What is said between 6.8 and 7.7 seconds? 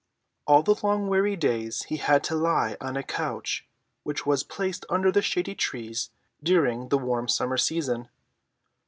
the warm summer